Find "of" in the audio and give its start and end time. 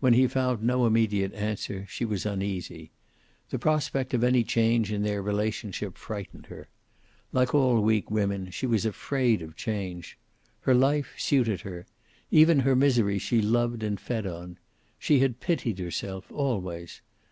4.12-4.24, 9.40-9.54